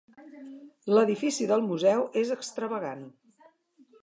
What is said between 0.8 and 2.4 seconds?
L'edifici del museu és